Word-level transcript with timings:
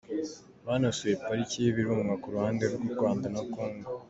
Banasuye 0.65 1.15
pariki 1.25 1.57
y’Ibirunga 1.61 2.13
ku 2.21 2.27
ruhande 2.33 2.63
rw’u 2.73 2.91
Rwanda 2.95 3.25
na 3.33 3.41
Congo. 3.53 3.87